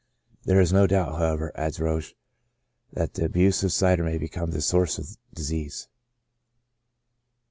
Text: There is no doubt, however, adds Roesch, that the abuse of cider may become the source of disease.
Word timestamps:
There 0.45 0.59
is 0.59 0.73
no 0.73 0.87
doubt, 0.87 1.19
however, 1.19 1.51
adds 1.53 1.77
Roesch, 1.77 2.13
that 2.91 3.13
the 3.13 3.23
abuse 3.25 3.63
of 3.63 3.71
cider 3.71 4.03
may 4.03 4.17
become 4.17 4.49
the 4.49 4.59
source 4.59 4.97
of 4.97 5.15
disease. 5.35 5.89